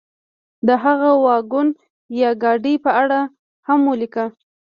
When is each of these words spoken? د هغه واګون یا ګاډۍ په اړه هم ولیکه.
د 0.67 0.69
هغه 0.83 1.09
واګون 1.25 1.67
یا 2.21 2.29
ګاډۍ 2.43 2.75
په 2.85 2.91
اړه 3.01 3.19
هم 3.67 3.79
ولیکه. 3.91 4.25